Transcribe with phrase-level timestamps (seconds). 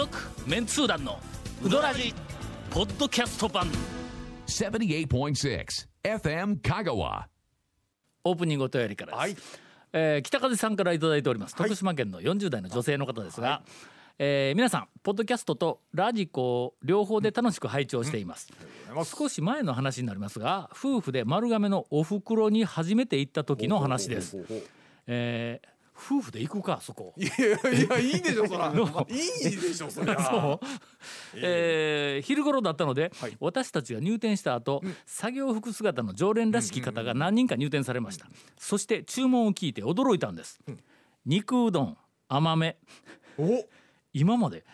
[0.00, 1.18] 続メンツー団の
[1.62, 2.14] ウドラジ
[2.70, 3.70] ポッドキャスト版。
[4.46, 5.66] 78.6
[6.02, 7.24] FM Kagawa.
[8.24, 9.36] オープニングお便りからです、はい。
[9.92, 11.54] えー北風さんからいただいております。
[11.54, 13.60] 徳島県の40代の女性の方ですが、
[14.18, 18.48] えー皆さんポッドキャストとラジコを両方で楽しく拝聴しています、
[19.04, 24.38] 少し前の話になりますが夫婦で丸亀のお袋に初めて行った時の話です。
[24.38, 24.68] ほうほうほうほう。
[25.08, 27.12] えー夫婦で行くかそこ。
[27.16, 28.72] いやいやいやいいでしょそら。
[28.72, 30.18] いいでしょ そりゃ。
[30.24, 30.66] そう、
[31.36, 33.36] えー昼頃だったので、はい。
[33.40, 38.26] 私たちが入店した後、作業服姿の常連らしき方が何人か入店されました、
[38.58, 40.60] そして注文を聞いて驚いたんです、
[41.26, 42.78] 肉うどん甘め。
[43.38, 43.64] お。
[44.12, 44.64] 今まで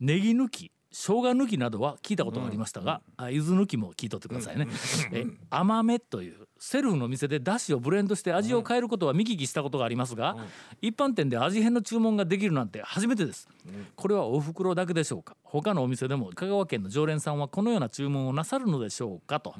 [0.00, 4.68] ネギ抜き生姜抜きなどは聞いたことがありましたが、あ柚子抜きも聞いとってくださいね、
[5.12, 10.34] え甘めというセルフの店でだしをブレンドして味を変えることは見聞きしたことがありますが、
[10.80, 13.46] 一般店で味変の注文ができるなんて初めてです、
[13.94, 15.36] これはお袋だけでしょうか？
[15.42, 19.54] 他のお店でも香川県の常連さんはこのような注文をなさるのでしょうかと、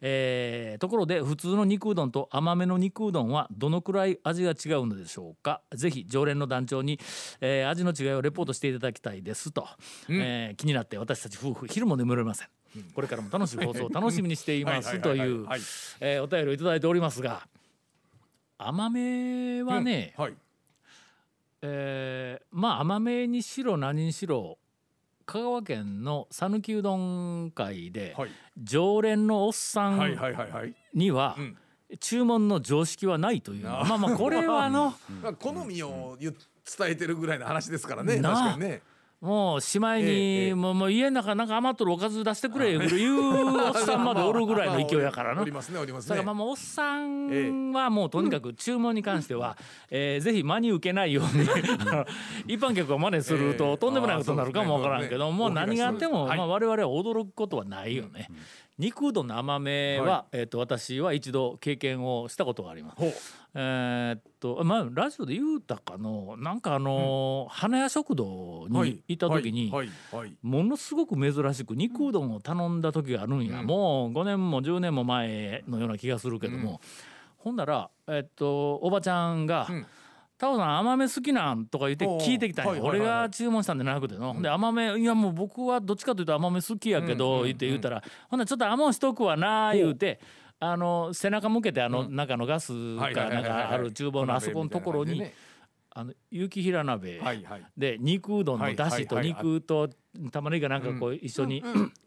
[0.00, 5.62] えーところで普通の肉うどんと甘めの肉うどんはどのくらい味が違うのでしょうか？
[5.72, 6.98] ぜひ常連の団長に、
[7.40, 9.68] えー味の違いをレポートしていただきたいですと、
[10.08, 12.48] えー気になって私たち夫婦昼も眠れません、
[12.94, 15.44] これからも楽しい放送を楽しみにしていますとはいう
[16.22, 17.46] お便りをいただいておりますが
[18.58, 20.34] 甘めはね、はい。
[21.62, 24.58] えーまあ甘めにしろ何にしろ
[25.26, 28.30] 香川県の讃岐うどん会で、はい。
[28.62, 30.74] 常連のおっさんはいはいはいはい。
[30.92, 31.36] には、
[32.00, 33.64] 注文の常識はないという。
[33.64, 36.34] まあまあこれはあの まあ好みを伝
[36.82, 38.82] えてるぐらいの話ですからね確かにね
[39.20, 40.54] もうしまいに、ええええ。
[40.54, 45.42] もうもう家の中なんか余っとるおかず出してくれいうおっさんまでおるぐらいの 勢いやからな。
[45.42, 46.16] おりますねおりますね。
[46.16, 49.58] だからまあまあおっさんはもうとにかく注文に関しては、
[49.90, 51.44] えーぜひ真に受けないように
[52.54, 53.54] 一般客を真似するええ。
[53.54, 56.38] ととんでもないことになるかもわからんけど、もう何があっても、はい。
[56.38, 58.28] まあ、我々は驚くことはないよね。
[58.78, 59.26] 肉うどん。
[59.26, 63.39] の甘めは、はえー、と私は一度経験をしたことがあります。
[63.52, 76.80] えーっとまあラジオで言うたかのなんかあのー花屋食堂に行った時に、はいはいはいものすごく珍しく肉うどんを頼んだ時があるんや、もう5年も10年も前のような気がするけども、
[77.38, 79.86] ほんなら、えっと、おばちゃんがん
[80.38, 90.20] 「タオさん甘め好きなん?」とか言って聞いてきたんや、俺が注文したんじゃなくての、で甘めいやもう僕はどっちかというと甘め好きやけど、言って言うたら「ほんならちょっと甘んしとくわな」言うて。
[90.60, 95.24] あの背中向けてあの中のガスはいかなんかある厨房のあそこのところに
[95.92, 97.20] あの雪平鍋。
[97.76, 99.88] で肉うどんのだしと肉と
[100.30, 101.64] 玉ねぎがなんかこう一緒に、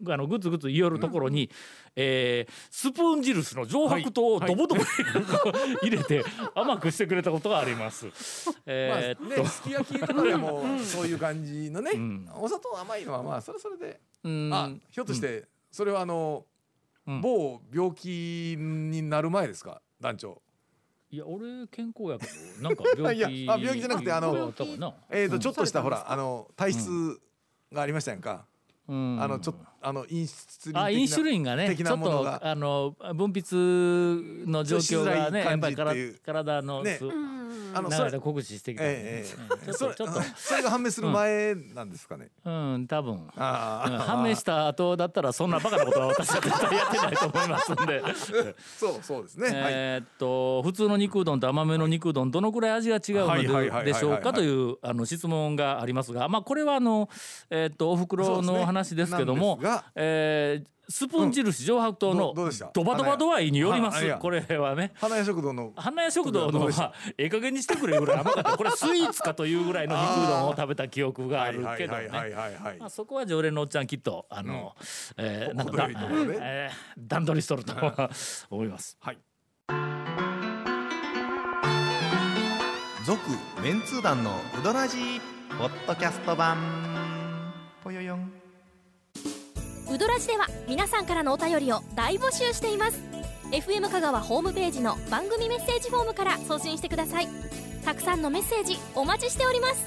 [0.08, 1.50] あのグツグツ言おるところに、
[1.96, 4.82] えースプーン印の上白糖をドボドボ
[5.82, 8.06] 入れて甘くしてくれたことがあります。
[8.46, 11.90] まあえーっと、ねすき焼きとかでもそういう感じのね
[12.34, 14.00] お砂糖甘いのはまあそれはそれで。
[14.22, 14.50] うん。
[14.52, 16.46] あひょっとしてそれはあの
[17.06, 19.80] 某病気になる前ですか？
[20.00, 20.40] 団長。
[21.10, 24.32] いや俺健康やけどなんか病気 いやあ病気じゃなくてあの
[24.78, 24.94] な。
[25.10, 27.20] えーとちょっとしたほらあの体質
[27.72, 28.46] がありましたやんか。
[28.88, 29.22] うん。
[29.22, 36.20] あのちょっとあのインスリン的なあインシュリンがね的ちょっとなものがあの分泌の状況がねやっぱりからとしづらい感じっていう。
[36.24, 36.94] 体のね。
[36.96, 37.04] す
[37.74, 38.84] あのそれで酷使してきた。
[38.84, 40.20] ええうんちょっとちょっと。
[40.36, 42.28] それが判明する前なんですかね？
[42.44, 43.26] うん多分。
[43.36, 48.02] あうん判明した後だったらそんなバカなことは私は絶対やってないと思いますんで。
[48.78, 49.46] そうそうですね。
[49.48, 49.56] はい。
[49.74, 57.08] えーっと普通の肉うどんと甘めの肉うどんどのくらい味が違うのででしょうかというあの質問がありますが、まあ、これはあの、
[57.50, 59.60] えーっとお袋の話ですけども
[59.94, 62.34] えースプーン印上白糖の
[62.72, 64.92] ドバドバ度合いによりますこれはね。
[64.94, 72.10] 花屋食堂の花屋食堂のはええ加減にしてくれぐらい甘かったこれスイーツかというぐらいの肉うどんを食べた記憶があるけどね。
[72.78, 74.74] まあ、そこは常連のおっちゃんきっとあの、
[75.16, 78.10] えーなんかだ、程よいところでえー段取りしとるとは
[78.50, 78.96] 思います。
[79.00, 79.18] はい
[83.06, 83.20] 続
[83.62, 85.20] メンツー団のウドラジー
[85.58, 86.56] ポッドキャスト版
[87.82, 88.32] ぽよよん
[89.90, 92.98] ウドラジでは皆さんからのお便りを大募集しています。
[93.52, 97.28] FM 香川ホームページの番組メッセージフォームから送信してください。
[97.84, 99.84] たくさんのメッセージお待ちしております。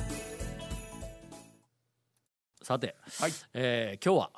[2.61, 3.31] さて、はい。
[3.53, 4.31] えー今日は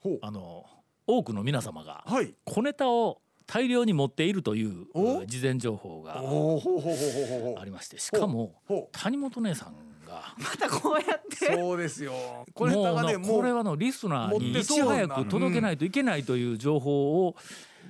[0.00, 0.18] ほう。
[0.22, 0.66] あの
[1.06, 2.34] 多くの皆様がはい。
[2.44, 5.24] 小ネタを大量に持っているというお？
[5.24, 7.60] 事前情報がおおほうほうほうほうほうほう。
[7.60, 8.54] ありましてしかも
[8.92, 9.74] 谷本姉さん
[10.08, 10.34] が。
[10.38, 11.54] またこうやって。
[11.54, 12.12] そうですよ。
[12.54, 17.36] これもうなこれはのリスナーに持っていち早く届けないといけないという情報を、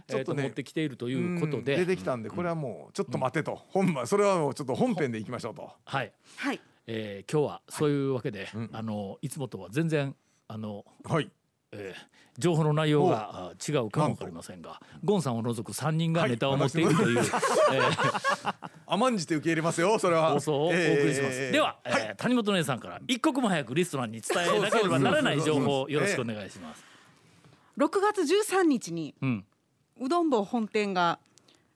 [0.06, 3.60] ちょっとねえーと持ってきているということで、うん出てきたんでこれはもうちょっと待てと。
[3.68, 5.70] 本番それはもうちょっと本編でいきましょうと。
[5.84, 6.60] はい、はい。
[6.86, 10.14] えー今日はそういうわけで、あのいつもとは全然
[10.48, 11.30] あの、はい
[11.72, 18.54] えー情報の内容があ違うかもわかりませんがゴンさんを除く3人がネタを持っているという、えー
[18.86, 20.32] 甘んじて受け入れますよそれは。
[20.34, 26.84] 放送をお送りします、えーでは、えー谷本姉さんから一刻も早くリストランに伝えなければならない情報をよろしくお願いします。
[27.76, 29.44] 6月13日にうん、
[30.00, 31.18] うどん坊本店が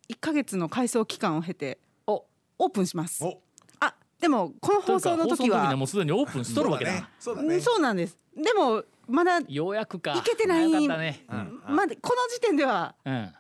[0.08, 2.24] 1ヶ月の改装期間を経てお。
[2.58, 3.24] オープンします。
[3.24, 3.40] お。
[3.80, 6.92] あでもこの放送の時はもうすでにオープンしとるわけだ。
[6.92, 7.04] ね。
[7.18, 8.16] そうだうんねそうなんです。
[8.36, 10.14] でもまだようやくか。
[10.14, 11.25] いけてないよかったね、
[11.69, 13.32] まだこの時点ではうん、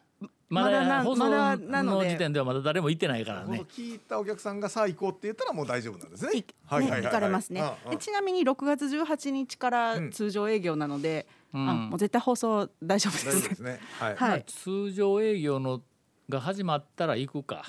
[0.48, 3.64] ままだだ放送なまだなの時点ではまだ誰も行ってないからね。
[3.70, 6.32] 聞いたお客さんがさあ行こうって言ったらもう大丈夫なんですね。
[6.32, 7.62] いね行かれますね。
[7.88, 11.70] でちなみに6月18日からうん通常営業なので、うん。
[11.70, 13.48] あもう絶対放送大丈夫です。
[13.48, 13.80] ですね。
[13.98, 14.16] はい。
[14.16, 14.44] はい。
[14.46, 15.80] 通常営業の
[16.28, 17.62] が始まったら行くか。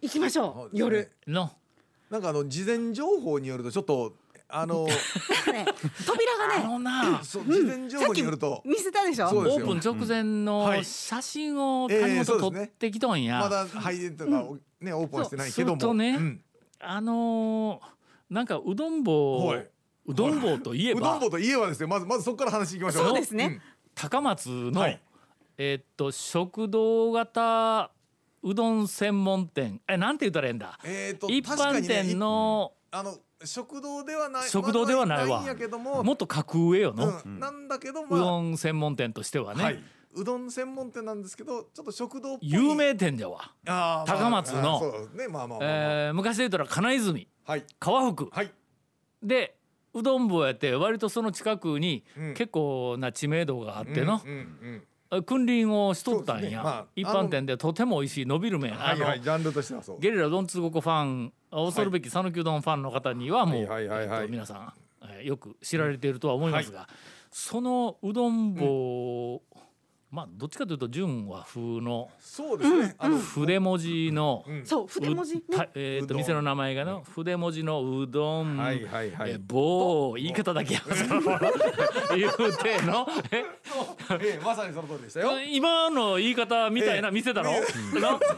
[0.00, 0.76] 行きましょう。
[0.76, 1.10] 夜。
[1.26, 1.50] の。
[2.10, 4.14] なんかあの事前情報によるとちょっと
[4.50, 4.94] あのね
[6.06, 7.22] 扉があねのな。
[7.22, 8.62] そう事前情報によると。
[8.64, 9.28] 見せたでしょ？
[9.28, 9.66] そうですよ。
[9.66, 10.44] オープン直前うん。
[10.44, 10.84] のはい。
[10.84, 12.66] 写真を谷ええそう本ですね。
[12.68, 14.30] 撮ってきとんや、まだ入れとか
[14.80, 15.78] ねオープンはしてないけども。
[15.78, 16.40] そうするとねうん。
[16.80, 19.68] あのーなんかうどん坊、はい。
[20.06, 21.00] うどん坊といえば。
[21.00, 21.88] うどん坊といえばですよ。
[21.88, 23.04] まずまずそこから話いきましょう。
[23.08, 23.60] そうですね。
[23.94, 25.00] 高松の、はい。
[25.58, 27.90] えーっと食堂型
[28.42, 29.80] うどん専門店。
[29.88, 30.78] えなんて言ったらええんだ？
[30.84, 35.42] えーと一確か般にね店のあの食堂ではない食堂ではないわ。
[35.42, 36.02] んやけども。
[36.02, 37.38] もっと格上よの、うん。
[37.38, 39.82] なんだけどうまどん専門店としてはね、あはい。
[40.14, 42.50] うどん専門店なんですけどちょっと食堂っぽい。
[42.50, 44.76] 有名店じゃわ、あーまあ高松の。
[44.76, 45.28] あーそうですね。
[45.28, 45.80] まあまあまあまあ。
[46.06, 47.28] えー昔で言ったら金泉。
[47.44, 47.64] はい。
[47.78, 48.50] 川福はい。
[49.22, 49.56] で
[49.94, 52.34] うどん坊やって割とその近くにうん。
[52.34, 54.20] 結構な知名度があっての。
[54.24, 54.40] うん、う
[54.76, 54.82] ん
[55.24, 56.62] 君臨をしとったんや、そうですね。
[56.62, 59.20] まあ一般店でとても美味しい伸びる麺、うんはいあのはい。
[59.22, 60.00] ジャンルとしてはそう。
[60.00, 63.54] ゲリラうどんつごこファン恐るべき讃岐うどんファンの方にはもう、
[64.30, 64.72] 皆さん、
[65.02, 66.88] えーよく知られているとは思いますが、
[67.30, 69.42] そのうどん坊、
[70.10, 72.94] まあどっちかというと純和風のそうですね。
[72.98, 74.64] あの筆文字の、うん。
[74.64, 75.42] そう筆文字ね。
[75.74, 76.08] えー、うどん。
[76.08, 79.30] と店の名前がの筆文字のうどん、はいはいはい。
[79.32, 81.20] えー棒言い方だけやその
[82.16, 83.44] 言うての え？
[84.20, 85.28] ええまさにその通りでしたよ。
[85.42, 87.50] 今の言い方みたいな店だろ、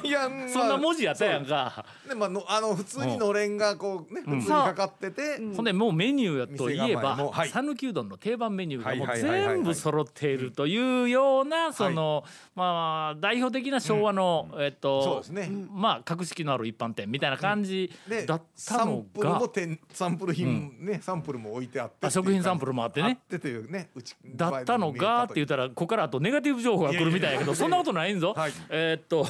[0.02, 1.84] いやまあそんな文字やったやんか。
[2.08, 7.48] ねまあのあの普通にのれんがこうね普通にかかっててほんでもうメニューといえばもはい。
[7.48, 12.24] 讃岐うどんの定番メニューがもう全部揃っているというようなその
[12.54, 15.50] まあ代表的な昭和のえっそうとですね。
[15.70, 23.08] まあ格式のある一般店みたいな感じでだったのが店サンプル品ねサンプルも置いてあってあ食品サンプルもあってね。
[23.08, 23.90] あってというね
[24.24, 28.34] だったのがって言ったらここからあとネガティブ情報が来るみたいやけどそんなことないんぞ。
[28.36, 28.52] はい。
[28.68, 29.26] えーっと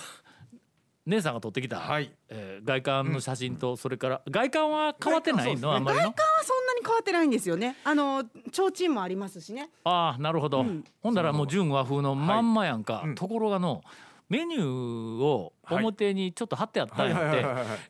[1.07, 2.13] 姉さんが撮ってきたはい。
[2.29, 5.73] えー外観の写真とそれから外観は変わってないの？
[5.73, 6.05] あんまりの？
[6.05, 7.77] 外観はそんなに変わってないんですよね。
[7.85, 9.71] あの提灯もありますしね。
[9.85, 10.65] ああなるほど、
[11.03, 13.15] ほんだらもう純和風のまんまやんか、うん。
[13.15, 13.83] ところがの
[14.31, 17.45] メニューを表にちょっと貼ってあったんやって、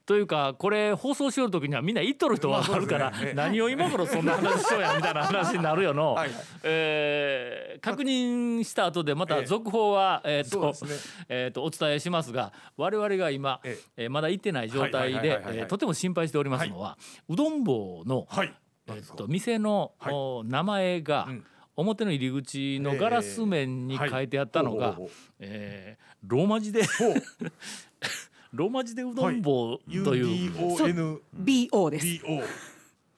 [0.06, 6.26] というかこれ放送しよる時にはみんな言っとる人わかるから、何を今頃そんな話しようやみたいな話になるよの、 は
[6.62, 14.06] えー確認した後でまた続報は、えーっとお伝えしますが我々が今、ええ。
[14.06, 16.97] ーまだ行ってない状態でとても心配しておりますのは、
[17.28, 18.54] うどん坊の、はい。
[18.88, 19.92] えっと店の、
[20.47, 21.44] 名前が、うん
[21.76, 24.98] 表の入り口のガラス面に書いてあったのが、
[25.38, 26.82] えーローマ字で
[28.52, 32.06] ローマ字でうどん坊という、UDONBO BO です。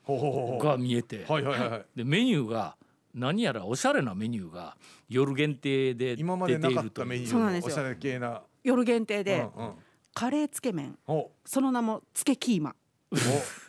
[0.03, 0.63] ほうほうほうほう。
[0.63, 1.85] が見えて、はいはいはいはい。
[1.95, 2.77] でメニューが
[3.13, 4.77] 何やらおしゃれなメニューが
[5.09, 7.07] 夜限定で今まで出てなかったいるという。
[7.07, 7.75] メニュそうなんですよ。
[7.75, 8.41] ーのおしゃれ系な。
[8.63, 9.73] 夜限定でうんうん。
[10.13, 10.97] カレーつけ麺。
[11.07, 12.75] おその名もつけキーマ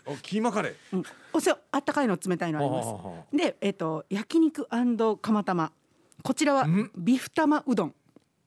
[0.06, 0.74] おおキーマカレー。
[0.92, 3.36] うん、おせあったかいの冷たいのあります。
[3.36, 4.66] でえっ、と焼肉
[5.20, 5.72] 釜玉。
[6.22, 6.90] こちらはん？
[6.96, 7.94] ビフ玉うどん。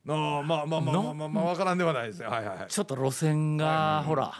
[0.10, 2.68] ああまあまあまあまあまあわからんではないですねはいはいはい。
[2.70, 4.34] ちょっと路線が、ほら、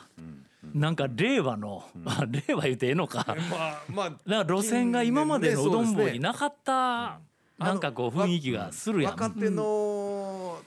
[0.73, 7.19] なんか令和の、まあ令和言うてええのか、まあまあなんか路線が今までのうどん坊にななかった、
[7.59, 9.11] なんかこう雰囲気がするやん。
[9.11, 9.63] 若手の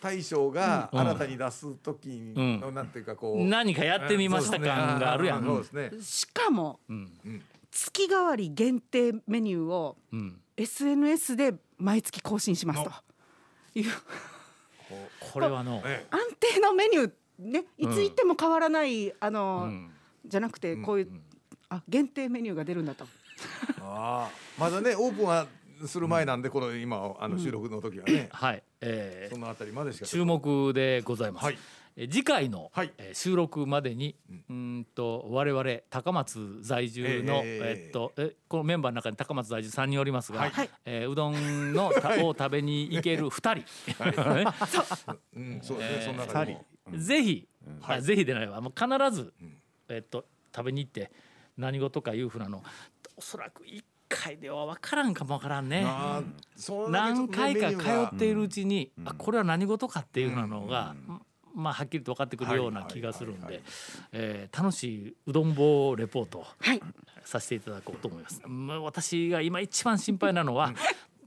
[0.00, 5.44] 大将がうん新たに出す時のうなんていうかこう何かやってみました感があるやん。
[5.44, 5.90] そうですね。
[6.02, 7.10] しかもうん。
[7.70, 10.40] 月替わり限定メニューをうん。
[10.56, 12.90] SNS で毎月更新しますと。
[13.74, 13.90] いう。
[15.32, 19.90] これはの、え安定のメニューねいつ行っても変わらない、あの、うん。
[20.26, 21.10] じゃなくてこういう、
[21.68, 23.06] あ限定メニューが出るんだと。
[23.80, 24.28] あ
[24.58, 25.46] まだねオープンは
[25.86, 28.28] する前なんでこの今あの収録の時はね。
[28.32, 30.06] はい、えーそのあたりまでしか。
[30.06, 31.44] 注目でございます。
[31.44, 31.58] はい。
[31.96, 32.92] え次回の、はい。
[32.98, 40.70] えー収録までにうーんと我々高松在住の、えええっとえこのメンバーの中に高松在住3人おりますが、はい。
[40.84, 44.46] えーうどんのた を食べに行ける 2人、ね
[45.34, 45.40] う。
[45.40, 46.02] んそうですね。
[46.06, 46.64] その中でも。
[46.98, 47.48] ぜひ、
[47.80, 48.60] はいあぜひでないわ。
[48.60, 49.32] もう必ず、
[49.88, 51.10] えっと食べに行って
[51.56, 52.62] 何事かいうふうなの
[53.16, 55.86] おそらく1回では分からんかも分からんね。
[56.88, 57.76] 何回か通
[58.14, 60.94] っているうちに、あこれは何事かっていうのが、
[61.54, 63.62] まあはっきりと分かってくるような気がするんはいはいで、
[64.12, 66.44] えー楽しいうどん棒レポート
[67.24, 68.42] させていただこうと思います。
[68.46, 70.74] まあ私が今一番心配なのは、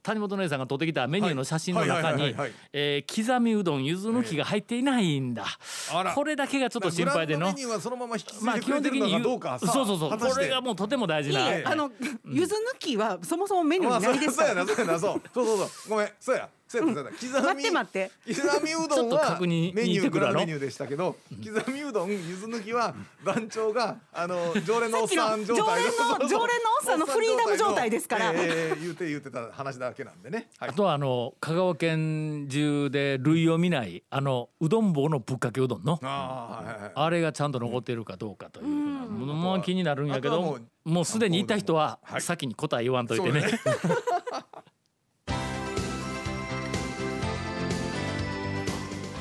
[0.04, 5.46] 谷本姉さんが撮ってきたメニューの写真の中に刻みうどんゆず抜きが入っていないんだ、
[5.94, 6.14] あら。
[6.14, 7.48] これだけがちょっと心配での。
[7.48, 10.20] メニューはそのまま引き継まあいでくれてるのかどうかさそうそうそう。
[10.20, 11.90] これがもうとても大事な、いいえあの
[12.26, 14.50] ゆず抜きはそもそもメニューまあにないですから。
[14.50, 15.22] そうやなそうやなそう。
[15.34, 15.70] そうそうそう。
[15.90, 16.50] ごめんそうや
[16.80, 17.12] そうやそうや
[17.44, 18.42] 刻み待って待って。
[18.42, 26.44] 刻みうどんちょっとは確認メニューグラメニューでしたけど刻みうどんゆず抜きは団長があの常連のおっさん状態常連の 常連の
[26.80, 28.32] おっさんのフリーダム状態ですから。
[28.36, 30.50] ええ言うて言うてた話だけなんでね。
[30.58, 30.70] はい。
[30.70, 36.00] あとはあの香川県中で類を見ないあのうどん棒のぶっかけうどんの。
[36.02, 42.22] あれがちゃんと残っているかどうかというものも気になるんやけどもうすでにいた人ははい。
[42.22, 43.44] 先に答え言わんといてね。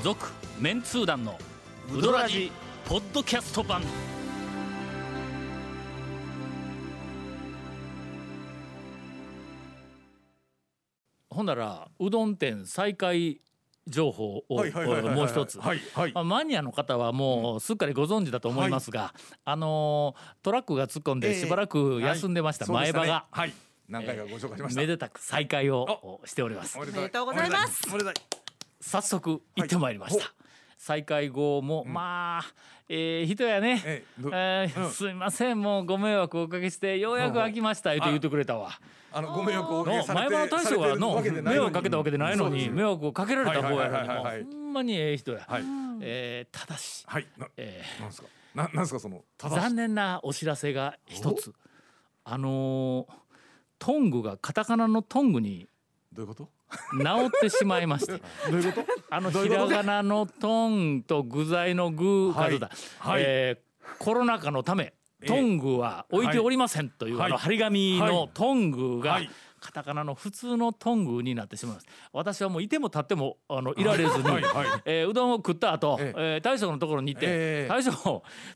[0.02, 1.38] 続メンツー団の
[1.96, 2.50] ウドラジ
[2.84, 3.82] ポッドキャスト版。
[11.30, 13.40] ほんならうどん店再開
[13.86, 15.14] 情報をはいはいはいはいはい。
[15.14, 15.60] もう一つ。
[15.60, 16.12] はいはい。
[16.12, 23.54] まあ、マニアの方はもうすっかりご存知だと思いますが、あのートラックが突っ込んでしばらく休んでましたはい前歯が、ねはい。
[23.88, 24.80] 何回かご紹介しました。
[24.80, 26.76] めでたく再開をしております。
[26.76, 27.88] おめでとうございます。
[27.88, 28.41] おめでたい
[28.82, 30.32] 早速行ってまいりました、はい。
[30.76, 32.44] 再開後も、まあ
[32.88, 34.90] ええ人やね、ええーうん。
[34.90, 35.60] すいません。
[35.60, 38.72] もうご迷惑をおかけしてようやく飽きました言って言ってくれたわ。
[39.12, 45.62] あのご迷惑をおかのけ前歯の大将がの迷惑かけたわけでないのに迷惑をかけられた方やのにほんまにええ人や、はい。
[46.00, 47.26] えーただし、はい。
[47.38, 48.00] なえー。
[48.00, 48.28] なんですか？
[48.54, 51.54] ななんですかその残念なお知らせが一つ。
[52.24, 53.12] あのー
[53.78, 55.66] トングがカタカナのトングに
[56.12, 56.48] どういうこと？
[56.94, 58.12] 直ってしまいまして。
[58.12, 58.86] どういうこと？
[59.10, 63.22] あのひらがなのトンと具材の具はい数だ、はい。
[63.24, 65.26] えーコロナ禍のためええ。
[65.26, 67.26] トングは置いておりませんという、はい。
[67.26, 69.30] あの張り紙のトングが、はい
[69.62, 71.86] カタカナの普通のトングになってしまいます。
[72.12, 74.82] 私はもういても立ってもあのいられずに、はいはい。
[74.84, 76.38] えーうどんを食った後、ええ。
[76.38, 77.68] ー大将のところに行って「ええ。
[77.68, 77.92] 大将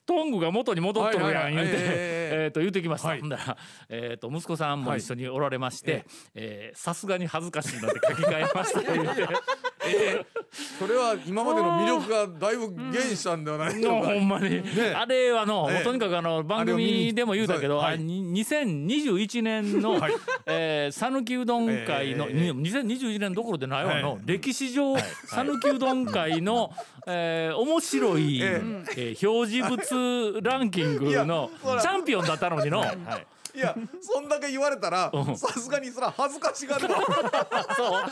[0.04, 3.20] トングが元に戻っとるやん」言うて、えええーと言ってきました、はい。
[3.20, 3.56] ほんだら、
[3.88, 6.04] えー、と息子さんも一緒におられまして
[6.74, 9.28] さすがに恥ずかしいので書き換えました言うて。
[10.78, 14.08] それは今までの魅力がだいぶ減したんではないののか。
[14.08, 14.28] ほん。
[14.28, 14.62] まに、
[14.94, 17.94] あれはの、えとにかくあの番組でも言うたけど、はい。
[17.94, 20.12] あに2021年のはい。
[20.46, 24.20] えー讃岐、うどん会の、ええに2021年どころでないわの、はい。
[24.24, 26.72] 歴史上讃岐、うどん会の、
[27.06, 28.62] えー面白い、え
[28.96, 29.14] え。
[29.16, 31.50] ー表示物ランキングの
[31.80, 32.84] チャンピオンだったのにの。
[32.84, 33.58] い。
[33.58, 35.36] やそんだけ言われたらうん。
[35.36, 37.00] さすがにそら恥ずかしがるわ
[37.74, 38.02] そう。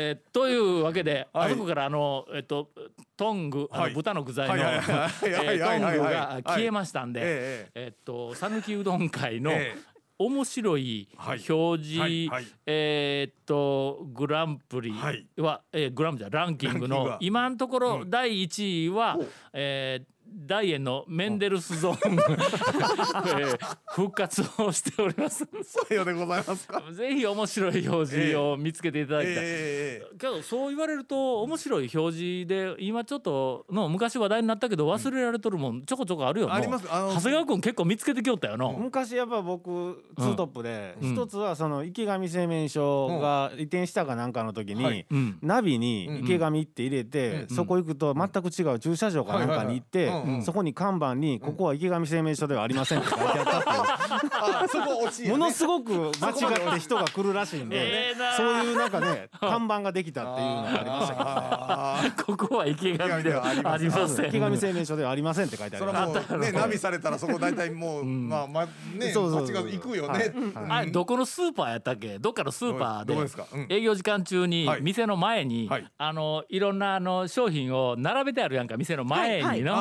[0.00, 1.52] えーというわけで、はい。
[1.52, 2.70] あそこからあのえっと
[3.16, 3.94] トングあのはい。
[3.94, 9.98] 豚の具材のトングが消えましたんで、ええっと讃岐うどん会のええ。
[10.20, 11.44] 面白いはい。
[11.48, 12.28] 表示、はい。
[12.28, 12.46] はい。
[12.66, 15.26] えーっとグランプリは、はい。
[15.72, 18.10] えーグランプリじゃランキングの今のところうん。
[18.10, 19.28] 第1位は、ほう。
[19.52, 22.14] えー大円のメンデルスゾーン、
[23.40, 23.58] えー
[23.98, 25.44] 復活をしております。
[25.64, 26.80] そうようでございますか。
[26.92, 29.34] ぜひ面白い表示を見つけていただきたい。
[29.38, 36.54] ええけどそう言われると面白い表示で今ちょっとの昔話題になったけど忘れられとるもんちょこちょこあるよな。
[36.54, 36.86] あります。
[36.86, 41.12] 長谷川君結構見つけてきよったよな、昔やっぱ僕ツートップでうん。
[41.14, 44.94] 一つはその池上製麺所が移転したかなんかの時はい。
[44.94, 45.38] にうん。
[45.42, 50.08] ナビに池上って入れてそこ行くと全く違う駐車場かなんかに行って
[50.42, 54.68] そこに看板に「ここは池上製麺所ではありません」って書いてあったっ
[55.16, 64.28] ていうものすごく間違って人が来るらしいんでそういうなんかね 看板ができたっていうのがありましたけど ここは池上ではありません。
[64.28, 66.06] 池上製麺所ではありませんって書いてあそりま
[66.38, 70.32] ねナビされたらそこ大体もうまあまあねそうそう行くよね。
[70.68, 72.18] あれどこのスーパーやったっけ？
[72.18, 73.44] どっかのスーパーでどこですか？
[73.52, 73.66] うん。
[73.68, 74.82] 営業時間中にはい。
[74.82, 75.86] 店の前に、はい。
[75.98, 79.74] あのいろんなあの商品を並べてあるやんか店の前にの、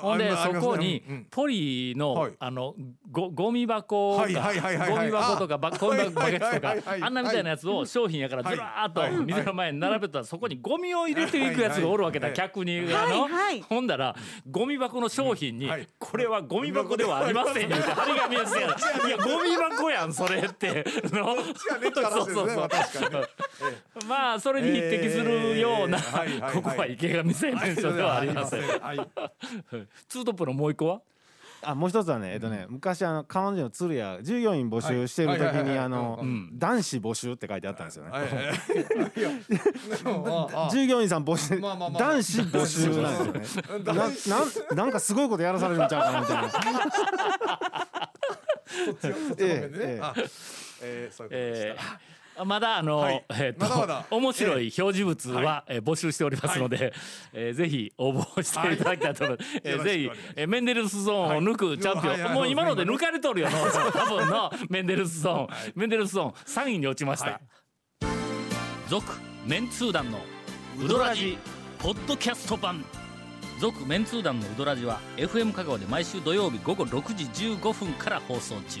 [0.00, 2.32] ほんでそこにうんポリの、はい。
[2.38, 2.74] あの
[3.10, 4.90] ごゴミ箱かはいはいはいはいはい。
[4.90, 12.82] ゴミ箱とかバゴミ箱バケツとかあんなみたいなやつを商品やからずらーっと店の前に並べたらそこにゴミを入れてい行くやつがおるわけだ、はい客に、
[13.68, 14.14] ほんだら
[14.48, 19.10] ゴミ箱の商品に、これはゴミ箱ではありませんよって張り紙をしてやるい。
[19.10, 21.36] やゴミ箱やんそれっての。
[21.52, 23.26] ちがネット話ですねまあ確かにね。
[24.06, 25.98] まあ それに匹敵するような、
[26.52, 28.98] ここは池上製麺所ではありません、はい
[30.08, 31.00] ツートップのもう一個は？
[31.60, 36.50] あもう一つはねえっとね昔あの彼女の鶴屋従業員募集してる時にあのうん。
[36.56, 38.12] 男子募集って書いてあったんですよね。
[40.70, 43.82] 従業員さん募集まあまあまあ男子募集なんですよね。
[43.84, 44.12] ななん
[44.76, 46.48] なんかすごいことやらされるんちゃうかなみたいな。
[48.84, 50.14] そっちの方面でええねあ
[50.82, 51.86] えーそういうことでしえたー
[52.44, 53.24] まだあの、はい。
[53.30, 56.92] えーとまだ面白い表示物は、えー募集しておりますので、
[57.32, 59.60] えーぜひ応募していただきたいと思います。
[59.64, 62.22] えーよろしくおぜひえーメンデルスゾーンを抜くチャンピオン、はい。
[62.22, 67.26] はいもう今ので抜かれとるよ、多分のメンデルスゾーン、メンデルスゾーン3位に落ちました。
[67.26, 67.40] はい。
[68.88, 69.04] 続、
[69.46, 70.18] メンツー団の
[70.82, 71.36] ウドラジ
[71.78, 72.84] ポッドキャスト版。
[73.60, 77.24] 続メンツー団のウドラジは FM 香川で毎週土曜日午後6時
[77.56, 78.80] 15分から放送中。